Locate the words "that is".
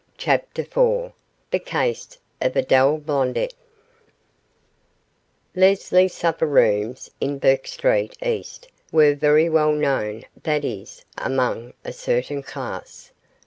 10.41-11.05